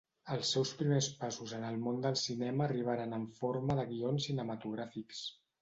[0.35, 5.25] Els seus primers passos en el món del cinema arribaren en forma de guions cinematogràfics.